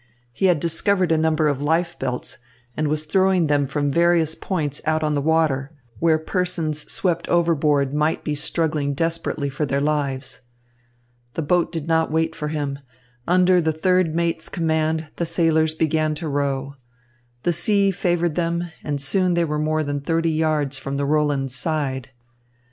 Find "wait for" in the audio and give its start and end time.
12.11-12.47